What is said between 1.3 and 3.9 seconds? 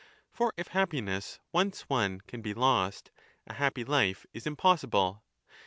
once won can be lostj^ a happy